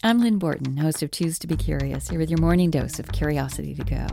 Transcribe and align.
I'm 0.00 0.20
Lynn 0.20 0.38
Borton, 0.38 0.76
host 0.76 1.02
of 1.02 1.10
Choose 1.10 1.40
to 1.40 1.48
Be 1.48 1.56
Curious, 1.56 2.08
here 2.08 2.20
with 2.20 2.30
your 2.30 2.40
morning 2.40 2.70
dose 2.70 3.00
of 3.00 3.10
curiosity 3.10 3.74
to 3.74 3.82
go. 3.82 4.06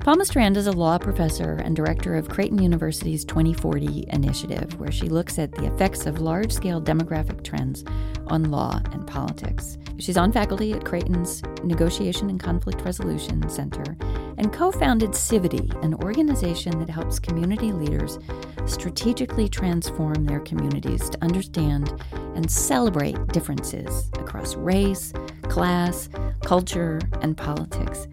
Palma 0.00 0.24
Strand 0.24 0.56
is 0.56 0.66
a 0.66 0.72
law 0.72 0.96
professor 0.96 1.60
and 1.62 1.76
director 1.76 2.16
of 2.16 2.30
Creighton 2.30 2.62
University's 2.62 3.22
2040 3.26 4.06
initiative, 4.08 4.80
where 4.80 4.90
she 4.90 5.10
looks 5.10 5.38
at 5.38 5.52
the 5.52 5.66
effects 5.66 6.06
of 6.06 6.22
large 6.22 6.50
scale 6.50 6.80
demographic 6.80 7.44
trends 7.44 7.84
on 8.28 8.50
law 8.50 8.80
and 8.92 9.06
politics. 9.06 9.76
She's 9.98 10.16
on 10.16 10.32
faculty 10.32 10.72
at 10.72 10.86
Creighton's 10.86 11.42
Negotiation 11.64 12.30
and 12.30 12.40
Conflict 12.40 12.80
Resolution 12.80 13.46
Center 13.50 13.94
and 14.38 14.50
co 14.54 14.72
founded 14.72 15.10
Civity, 15.10 15.70
an 15.84 15.92
organization 15.96 16.78
that 16.78 16.88
helps 16.88 17.18
community 17.18 17.72
leaders 17.72 18.18
strategically 18.64 19.50
transform 19.50 20.24
their 20.24 20.40
communities 20.40 21.10
to 21.10 21.22
understand 21.22 21.92
and 22.34 22.50
celebrate 22.50 23.18
differences 23.28 24.10
across 24.14 24.54
race, 24.54 25.12
class, 25.42 26.08
culture, 26.42 27.00
and 27.20 27.36
politics. 27.36 28.08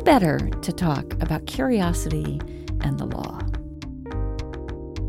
Who 0.00 0.04
better 0.04 0.38
to 0.38 0.72
talk 0.72 1.12
about 1.22 1.44
curiosity 1.44 2.40
and 2.80 2.98
the 2.98 3.04
law? 3.04 3.38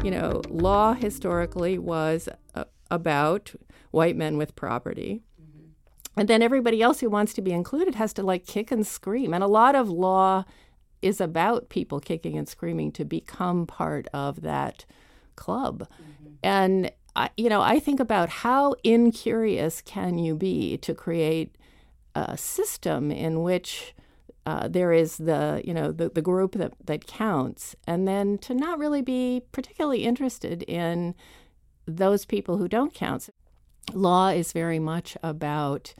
You 0.04 0.12
know, 0.12 0.41
law 0.49 0.94
historically 0.94 1.77
was 1.77 2.27
uh, 2.55 2.66
about 2.90 3.55
white 3.91 4.18
men 4.18 4.35
with 4.35 4.54
property. 4.54 5.22
And 6.18 6.27
then 6.27 6.41
everybody 6.41 6.82
else 6.82 6.99
who 6.99 7.09
wants 7.09 7.34
to 7.35 7.41
be 7.41 7.54
included 7.54 7.96
has 7.96 8.12
to 8.16 8.22
like 8.22 8.46
kick 8.46 8.70
and 8.70 8.85
scream. 8.85 9.34
And 9.34 9.41
a 9.41 9.48
lot 9.48 9.76
of 9.76 9.88
law 9.90 10.44
is 11.02 11.21
about 11.21 11.70
people 11.70 12.02
kicking 12.02 12.38
and 12.38 12.49
screaming 12.49 12.91
to 12.91 13.05
become 13.05 13.66
part 13.66 14.10
of 14.13 14.41
that 14.41 14.84
club. 15.38 15.88
Mm-hmm. 15.94 16.34
And 16.44 16.91
I, 17.16 17.30
you 17.38 17.48
know, 17.48 17.62
I 17.62 17.80
think 17.80 18.02
about 18.02 18.27
how 18.27 18.76
incurious 18.84 19.82
can 19.82 20.18
you 20.18 20.35
be 20.35 20.77
to 20.80 20.94
create 20.94 21.55
a 22.13 22.37
system 22.37 23.10
in 23.10 23.41
which 23.41 23.96
uh, 24.45 24.67
there 24.67 24.91
is 24.91 25.17
the 25.17 25.61
you 25.63 25.73
know 25.73 25.91
the, 25.91 26.09
the 26.09 26.21
group 26.21 26.53
that, 26.53 26.73
that 26.85 27.07
counts. 27.07 27.75
And 27.85 28.07
then 28.07 28.37
to 28.39 28.53
not 28.53 28.79
really 28.79 29.01
be 29.01 29.43
particularly 29.51 30.03
interested 30.03 30.63
in 30.63 31.15
those 31.85 32.25
people 32.25 32.57
who 32.57 32.67
don't 32.67 32.93
count. 32.93 33.29
Law 33.93 34.29
is 34.29 34.53
very 34.53 34.79
much 34.79 35.17
about 35.23 35.93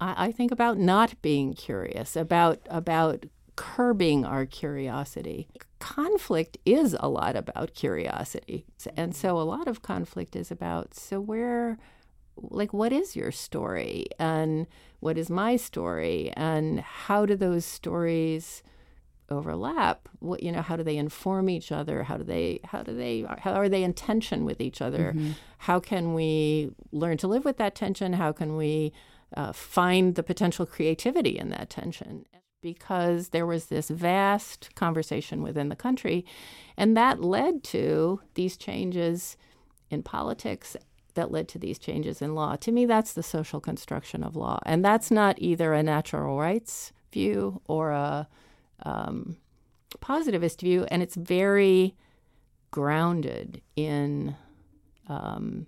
I, 0.00 0.26
I 0.26 0.32
think 0.32 0.52
about 0.52 0.78
not 0.78 1.20
being 1.22 1.54
curious 1.54 2.16
about 2.16 2.60
about 2.68 3.26
curbing 3.56 4.24
our 4.24 4.46
curiosity. 4.46 5.48
Conflict 5.78 6.56
is 6.64 6.96
a 6.98 7.08
lot 7.08 7.36
about 7.36 7.74
curiosity. 7.74 8.64
And 8.96 9.14
so 9.14 9.38
a 9.38 9.42
lot 9.42 9.68
of 9.68 9.82
conflict 9.82 10.34
is 10.34 10.50
about 10.50 10.94
so 10.94 11.20
where 11.20 11.78
like 12.42 12.72
what 12.72 12.92
is 12.92 13.16
your 13.16 13.32
story? 13.32 14.06
And 14.18 14.66
what 15.00 15.18
is 15.18 15.30
my 15.30 15.56
story? 15.56 16.32
And 16.36 16.80
how 16.80 17.26
do 17.26 17.36
those 17.36 17.64
stories 17.64 18.62
overlap? 19.28 20.08
What 20.18 20.42
you 20.42 20.52
know 20.52 20.62
how 20.62 20.76
do 20.76 20.82
they 20.82 20.96
inform 20.96 21.48
each 21.48 21.72
other? 21.72 22.02
How 22.02 22.16
do 22.16 22.24
they 22.24 22.60
how 22.64 22.82
do 22.82 22.94
they 22.94 23.24
how 23.38 23.52
are 23.52 23.68
they 23.68 23.82
in 23.82 23.94
tension 23.94 24.44
with 24.44 24.60
each 24.60 24.82
other? 24.82 25.12
Mm-hmm. 25.14 25.32
how 25.58 25.80
can 25.80 26.14
we 26.14 26.70
learn 26.92 27.16
to 27.18 27.28
live 27.28 27.44
with 27.44 27.58
that 27.58 27.74
tension? 27.74 28.14
How 28.14 28.32
can 28.32 28.56
we 28.56 28.92
uh, 29.36 29.52
find 29.52 30.14
the 30.14 30.22
potential 30.22 30.66
creativity 30.66 31.38
in 31.38 31.50
that 31.50 31.70
tension? 31.70 32.26
Because 32.62 33.28
there 33.28 33.46
was 33.46 33.66
this 33.66 33.88
vast 33.88 34.74
conversation 34.74 35.42
within 35.42 35.70
the 35.70 35.76
country. 35.76 36.26
And 36.76 36.96
that 36.96 37.22
led 37.22 37.64
to 37.64 38.20
these 38.34 38.56
changes 38.56 39.36
in 39.90 40.02
politics 40.02 40.76
that 41.14 41.30
led 41.30 41.48
to 41.48 41.58
these 41.58 41.78
changes 41.78 42.22
in 42.22 42.34
law. 42.34 42.56
To 42.56 42.72
me, 42.72 42.86
that's 42.86 43.12
the 43.12 43.22
social 43.22 43.60
construction 43.60 44.22
of 44.22 44.36
law. 44.36 44.58
And 44.64 44.84
that's 44.84 45.10
not 45.10 45.36
either 45.38 45.72
a 45.72 45.82
natural 45.82 46.38
rights 46.38 46.92
view 47.12 47.60
or 47.66 47.90
a 47.90 48.28
um, 48.84 49.36
positivist 50.00 50.60
view. 50.60 50.86
And 50.90 51.02
it's 51.02 51.16
very 51.16 51.96
grounded 52.70 53.62
in 53.76 54.36
um, 55.08 55.66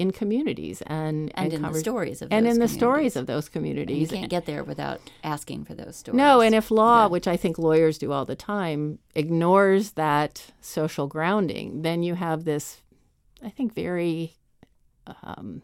in 0.00 0.10
communities 0.10 0.82
and 0.86 1.30
and, 1.34 1.52
in 1.52 1.60
conver- 1.60 1.74
the 1.74 1.78
stories 1.78 2.22
of 2.22 2.32
and 2.32 2.46
in 2.46 2.58
the 2.58 2.66
stories 2.66 3.16
of 3.16 3.26
those 3.26 3.50
communities. 3.50 4.08
And 4.08 4.10
you 4.10 4.18
can't 4.20 4.30
get 4.30 4.46
there 4.46 4.64
without 4.64 4.98
asking 5.22 5.66
for 5.66 5.74
those 5.74 5.96
stories. 5.96 6.16
No, 6.16 6.40
and 6.40 6.54
if 6.54 6.70
law, 6.70 7.02
yeah. 7.02 7.08
which 7.08 7.28
I 7.28 7.36
think 7.36 7.58
lawyers 7.58 7.98
do 7.98 8.10
all 8.10 8.24
the 8.24 8.34
time, 8.34 8.98
ignores 9.14 9.92
that 9.92 10.52
social 10.62 11.06
grounding, 11.06 11.82
then 11.82 12.02
you 12.02 12.14
have 12.14 12.44
this, 12.44 12.80
I 13.44 13.50
think, 13.50 13.74
very, 13.74 14.38
um, 15.22 15.62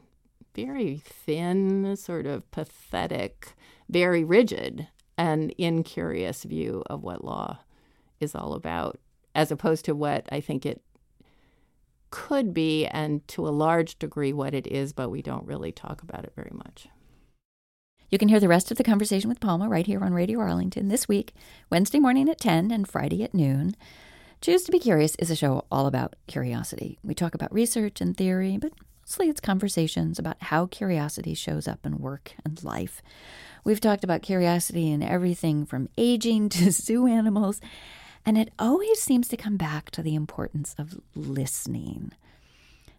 very 0.54 1.02
thin, 1.04 1.96
sort 1.96 2.26
of 2.26 2.50
pathetic, 2.50 3.54
very 3.88 4.24
rigid 4.24 4.88
and 5.18 5.52
incurious 5.58 6.44
view 6.44 6.82
of 6.88 7.02
what 7.02 7.24
law 7.24 7.58
is 8.20 8.34
all 8.34 8.54
about, 8.54 8.98
as 9.34 9.50
opposed 9.50 9.84
to 9.84 9.94
what 9.94 10.26
I 10.30 10.40
think 10.40 10.64
it 10.64 10.82
could 12.10 12.54
be, 12.54 12.86
and 12.86 13.26
to 13.28 13.46
a 13.46 13.50
large 13.50 13.98
degree, 13.98 14.32
what 14.32 14.54
it 14.54 14.66
is, 14.66 14.92
but 14.92 15.10
we 15.10 15.22
don't 15.22 15.46
really 15.46 15.72
talk 15.72 16.02
about 16.02 16.24
it 16.24 16.32
very 16.34 16.52
much. 16.52 16.88
You 18.08 18.18
can 18.18 18.28
hear 18.28 18.40
the 18.40 18.48
rest 18.48 18.70
of 18.70 18.76
the 18.76 18.84
conversation 18.84 19.28
with 19.28 19.40
Palma 19.40 19.68
right 19.68 19.86
here 19.86 20.02
on 20.04 20.14
Radio 20.14 20.38
Arlington 20.38 20.88
this 20.88 21.08
week, 21.08 21.34
Wednesday 21.70 21.98
morning 21.98 22.28
at 22.28 22.40
10 22.40 22.70
and 22.70 22.88
Friday 22.88 23.24
at 23.24 23.34
noon. 23.34 23.74
Choose 24.40 24.62
to 24.64 24.72
Be 24.72 24.78
Curious 24.78 25.16
is 25.16 25.30
a 25.30 25.36
show 25.36 25.64
all 25.72 25.86
about 25.86 26.14
curiosity. 26.28 26.98
We 27.02 27.14
talk 27.14 27.34
about 27.34 27.52
research 27.52 28.00
and 28.00 28.16
theory, 28.16 28.58
but 28.58 28.72
mostly 29.06 29.28
it's 29.28 29.40
conversations 29.40 30.18
about 30.18 30.36
how 30.40 30.66
curiosity 30.66 31.32
shows 31.32 31.68
up 31.68 31.86
in 31.86 31.98
work 31.98 32.32
and 32.44 32.62
life. 32.64 33.02
We've 33.62 33.80
talked 33.80 34.02
about 34.02 34.22
curiosity 34.22 34.90
in 34.90 35.00
everything 35.00 35.64
from 35.64 35.88
aging 35.96 36.48
to 36.50 36.72
zoo 36.72 37.06
animals 37.06 37.60
and 38.24 38.36
it 38.36 38.52
always 38.58 39.00
seems 39.00 39.28
to 39.28 39.36
come 39.36 39.56
back 39.56 39.92
to 39.92 40.02
the 40.02 40.16
importance 40.16 40.74
of 40.76 41.00
listening. 41.14 42.10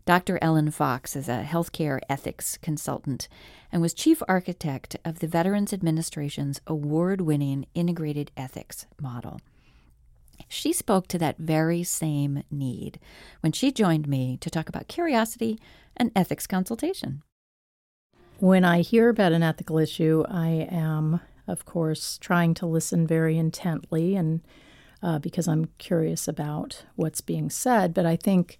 Dr. 0.05 0.39
Ellen 0.41 0.71
Fox 0.71 1.17
is 1.17 1.27
a 1.27 1.43
healthcare 1.45 1.99
ethics 2.07 2.57
consultant 2.61 3.27
and 3.69 3.81
was 3.81 3.93
chief 3.93 4.23
architect 4.29 4.95
of 5.03 5.19
the 5.19 5.27
Veterans 5.27 5.73
Administration's 5.73 6.61
award 6.65 7.19
winning 7.19 7.65
integrated 7.75 8.31
ethics 8.37 8.85
model. 9.01 9.41
She 10.47 10.73
spoke 10.73 11.07
to 11.07 11.17
that 11.19 11.37
very 11.37 11.83
same 11.83 12.43
need 12.49 12.99
when 13.41 13.51
she 13.51 13.71
joined 13.71 14.07
me 14.07 14.37
to 14.37 14.49
talk 14.49 14.69
about 14.69 14.87
curiosity 14.87 15.59
and 15.95 16.11
ethics 16.15 16.47
consultation. 16.47 17.23
When 18.39 18.63
I 18.63 18.81
hear 18.81 19.09
about 19.09 19.31
an 19.31 19.43
ethical 19.43 19.79
issue, 19.79 20.23
I 20.29 20.67
am, 20.69 21.21
of 21.47 21.65
course, 21.65 22.17
trying 22.19 22.53
to 22.55 22.67
listen 22.67 23.07
very 23.07 23.37
intently 23.37 24.15
and 24.15 24.41
uh, 25.01 25.19
because 25.19 25.47
I'm 25.47 25.69
curious 25.77 26.27
about 26.27 26.85
what's 26.95 27.21
being 27.21 27.49
said, 27.49 27.93
but 27.93 28.05
I 28.05 28.15
think 28.15 28.59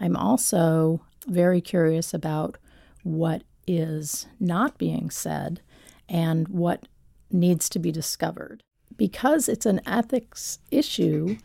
I'm 0.00 0.16
also 0.16 1.02
very 1.26 1.60
curious 1.60 2.12
about 2.12 2.58
what 3.02 3.42
is 3.66 4.26
not 4.40 4.78
being 4.78 5.10
said 5.10 5.60
and 6.08 6.48
what 6.48 6.86
needs 7.30 7.68
to 7.70 7.78
be 7.78 7.90
discovered. 7.90 8.62
Because 8.96 9.48
it's 9.48 9.66
an 9.66 9.80
ethics 9.86 10.58
issue, 10.70 11.36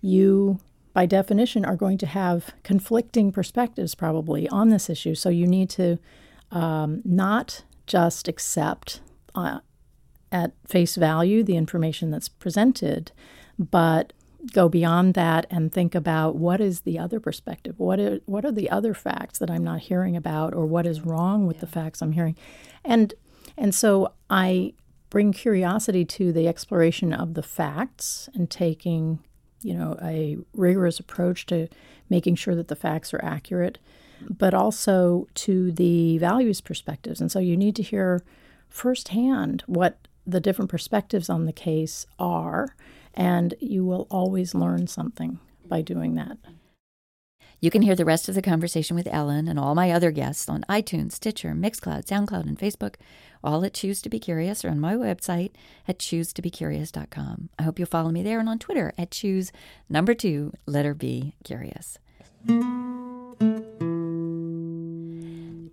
you, 0.00 0.60
by 0.92 1.06
definition, 1.06 1.64
are 1.64 1.76
going 1.76 1.98
to 1.98 2.06
have 2.06 2.54
conflicting 2.62 3.32
perspectives 3.32 3.94
probably 3.94 4.48
on 4.48 4.68
this 4.68 4.88
issue. 4.88 5.14
So 5.14 5.28
you 5.28 5.46
need 5.46 5.70
to 5.70 5.98
um, 6.50 7.02
not 7.04 7.64
just 7.86 8.28
accept 8.28 9.00
uh, 9.34 9.60
at 10.30 10.52
face 10.66 10.96
value 10.96 11.42
the 11.42 11.56
information 11.56 12.10
that's 12.10 12.28
presented, 12.28 13.12
but 13.58 14.12
go 14.52 14.68
beyond 14.68 15.14
that 15.14 15.46
and 15.50 15.72
think 15.72 15.94
about 15.94 16.36
what 16.36 16.60
is 16.60 16.80
the 16.80 16.98
other 16.98 17.18
perspective 17.18 17.74
what 17.78 17.98
are, 17.98 18.20
what 18.26 18.44
are 18.44 18.52
the 18.52 18.68
other 18.70 18.92
facts 18.92 19.38
that 19.38 19.50
i'm 19.50 19.64
not 19.64 19.80
hearing 19.80 20.16
about 20.16 20.54
or 20.54 20.66
what 20.66 20.86
is 20.86 21.00
wrong 21.00 21.46
with 21.46 21.56
yeah. 21.56 21.60
the 21.60 21.66
facts 21.66 22.02
i'm 22.02 22.12
hearing 22.12 22.36
and 22.84 23.14
and 23.56 23.74
so 23.74 24.12
i 24.28 24.72
bring 25.14 25.32
curiosity 25.32 26.04
to 26.04 26.32
the 26.32 26.48
exploration 26.48 27.12
of 27.12 27.34
the 27.34 27.42
facts 27.42 28.28
and 28.34 28.50
taking 28.50 29.20
you 29.62 29.72
know 29.72 29.96
a 30.02 30.36
rigorous 30.52 30.98
approach 30.98 31.46
to 31.46 31.68
making 32.10 32.34
sure 32.34 32.56
that 32.56 32.66
the 32.66 32.74
facts 32.74 33.14
are 33.14 33.24
accurate 33.24 33.78
but 34.28 34.52
also 34.52 35.28
to 35.34 35.70
the 35.70 36.18
values 36.18 36.60
perspectives 36.60 37.20
and 37.20 37.30
so 37.30 37.38
you 37.38 37.56
need 37.56 37.76
to 37.76 37.82
hear 37.82 38.24
firsthand 38.68 39.62
what 39.66 40.08
the 40.26 40.40
different 40.40 40.68
perspectives 40.68 41.30
on 41.30 41.44
the 41.44 41.52
case 41.52 42.06
are 42.18 42.74
and 43.14 43.54
you 43.60 43.84
will 43.84 44.08
always 44.10 44.52
learn 44.52 44.88
something 44.88 45.38
by 45.66 45.80
doing 45.80 46.14
that. 46.16 46.36
You 47.64 47.70
can 47.70 47.80
hear 47.80 47.94
the 47.94 48.04
rest 48.04 48.28
of 48.28 48.34
the 48.34 48.42
conversation 48.42 48.94
with 48.94 49.08
Ellen 49.10 49.48
and 49.48 49.58
all 49.58 49.74
my 49.74 49.90
other 49.90 50.10
guests 50.10 50.50
on 50.50 50.66
iTunes, 50.68 51.12
Stitcher, 51.12 51.54
Mixcloud, 51.54 52.04
SoundCloud, 52.04 52.42
and 52.42 52.58
Facebook, 52.58 52.96
all 53.42 53.64
at 53.64 53.72
Choose 53.72 54.02
to 54.02 54.10
Be 54.10 54.18
Curious 54.18 54.66
or 54.66 54.68
on 54.68 54.78
my 54.78 54.92
website 54.92 55.52
at 55.88 55.98
choosetobecurious.com. 55.98 57.48
I 57.58 57.62
hope 57.62 57.78
you'll 57.78 57.86
follow 57.86 58.10
me 58.10 58.22
there 58.22 58.38
and 58.38 58.50
on 58.50 58.58
Twitter 58.58 58.92
at 58.98 59.10
choose 59.10 59.50
number 59.88 60.12
two, 60.12 60.52
letter 60.66 60.92
B, 60.92 61.36
curious. 61.42 61.98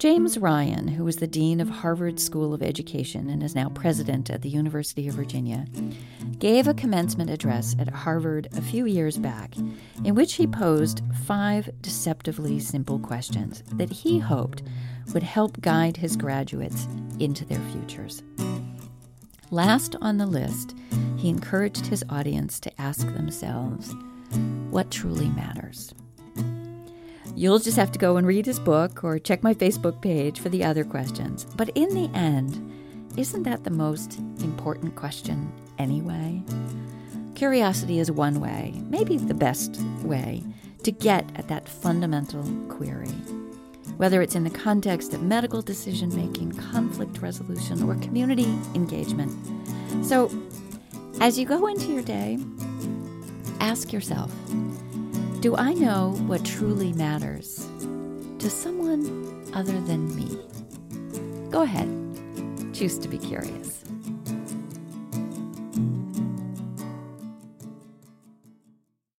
James 0.01 0.39
Ryan, 0.39 0.88
who 0.88 1.03
was 1.03 1.18
the 1.18 1.27
dean 1.27 1.62
of 1.62 1.69
Harvard 1.69 2.19
School 2.19 2.56
of 2.56 2.63
Education 2.63 3.30
and 3.30 3.44
is 3.44 3.53
now 3.53 3.69
president 3.69 4.31
at 4.31 4.42
the 4.42 4.50
University 4.50 5.07
of 5.07 5.13
Virginia, 5.13 5.68
gave 6.39 6.68
a 6.68 6.74
commencement 6.74 7.30
address 7.30 7.75
at 7.77 7.88
Harvard 7.88 8.48
a 8.57 8.63
few 8.63 8.88
years 8.88 9.19
back 9.19 9.56
in 10.03 10.15
which 10.15 10.33
he 10.33 10.48
posed 10.48 11.03
five 11.27 11.69
deceptively 11.83 12.59
simple 12.59 12.98
questions 12.98 13.62
that 13.74 13.92
he 13.92 14.18
hoped 14.18 14.63
would 15.13 15.21
help 15.21 15.62
guide 15.62 15.98
his 15.98 16.18
graduates 16.18 16.88
into 17.19 17.45
their 17.45 17.62
futures. 17.71 18.24
Last 19.51 19.95
on 20.01 20.18
the 20.18 20.25
list, 20.25 20.74
he 21.15 21.30
encouraged 21.30 21.86
his 21.86 22.03
audience 22.09 22.59
to 22.62 22.81
ask 22.81 23.06
themselves 23.06 23.94
what 24.71 24.89
truly 24.89 25.30
matters. 25.30 25.94
You'll 27.36 27.60
just 27.60 27.78
have 27.78 27.92
to 27.94 28.00
go 28.00 28.18
and 28.18 28.28
read 28.28 28.45
his 28.45 28.60
book 28.60 29.04
or 29.04 29.18
check 29.18 29.42
my 29.42 29.54
Facebook 29.54 30.01
page 30.01 30.39
for 30.39 30.50
the 30.50 30.63
other 30.63 30.83
questions. 30.83 31.45
But 31.56 31.69
in 31.75 31.94
the 31.94 32.10
end, 32.18 32.72
isn't 33.18 33.44
that 33.44 33.63
the 33.63 33.69
most 33.69 34.19
important 34.39 34.95
question 34.95 35.51
anyway? 35.78 36.44
Curiosity 37.36 38.00
is 38.00 38.12
one 38.12 38.39
way, 38.39 38.74
maybe 38.89 39.18
the 39.18 39.33
best 39.33 39.81
way, 40.04 40.44
to 40.83 40.92
get 40.92 41.25
at 41.36 41.48
that 41.48 41.68
fundamental 41.68 42.44
query. 42.68 43.07
Whether 43.98 44.22
it's 44.22 44.36
in 44.36 44.44
the 44.44 44.50
context 44.50 45.13
of 45.13 45.22
medical 45.24 45.62
decision 45.62 46.16
making, 46.16 46.54
conflict 46.54 47.19
resolution, 47.19 47.84
or 47.84 47.95
community 47.95 48.57
engagement. 48.75 49.31
So, 50.06 50.31
as 51.19 51.38
you 51.38 51.45
go 51.45 51.68
into 51.68 51.92
your 51.92 52.04
day, 52.04 52.39
ask 53.60 53.94
yourself 53.94 54.31
do 55.42 55.56
I 55.56 55.74
know 55.74 56.12
what 56.28 56.46
truly 56.46 56.94
matters 56.94 57.68
to 58.38 58.48
someone 58.48 59.50
other 59.56 59.82
than 59.82 60.16
me? 60.16 60.38
Go 61.50 61.64
ahead, 61.64 61.90
choose 62.76 63.00
to 63.00 63.08
be 63.08 63.18
curious. 63.18 63.84